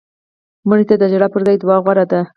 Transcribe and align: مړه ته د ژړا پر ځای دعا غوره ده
مړه 0.67 0.83
ته 0.89 0.95
د 0.97 1.03
ژړا 1.11 1.27
پر 1.33 1.41
ځای 1.47 1.57
دعا 1.61 1.77
غوره 1.83 2.05
ده 2.11 2.21